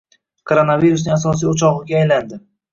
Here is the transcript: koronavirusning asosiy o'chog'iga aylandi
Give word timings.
koronavirusning 0.51 1.15
asosiy 1.19 1.53
o'chog'iga 1.53 2.03
aylandi 2.03 2.45